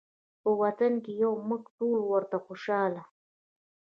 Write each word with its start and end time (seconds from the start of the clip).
په 0.41 0.49
وطن 0.61 0.93
کې 1.03 1.11
یو 1.23 1.33
مونږ 1.47 1.63
ټول 1.77 1.97
ورته 2.11 2.37
خوشحاله 2.45 3.03